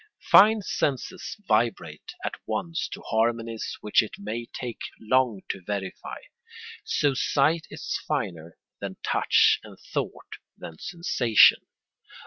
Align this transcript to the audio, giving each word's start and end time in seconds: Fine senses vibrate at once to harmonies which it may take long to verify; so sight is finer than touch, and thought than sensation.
Fine 0.31 0.63
senses 0.63 1.37
vibrate 1.47 2.15
at 2.25 2.33
once 2.47 2.89
to 2.89 3.03
harmonies 3.03 3.77
which 3.81 4.01
it 4.01 4.13
may 4.17 4.47
take 4.47 4.79
long 4.99 5.41
to 5.49 5.61
verify; 5.63 6.17
so 6.83 7.13
sight 7.13 7.67
is 7.69 7.99
finer 8.07 8.57
than 8.79 8.97
touch, 9.05 9.59
and 9.63 9.77
thought 9.93 10.37
than 10.57 10.79
sensation. 10.79 11.59